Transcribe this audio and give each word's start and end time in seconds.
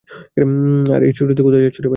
আর 0.93 1.01
এই 1.07 1.13
ছুটিতে 1.17 1.41
কোথায় 1.43 1.63
যাচ্ছো? 1.65 1.81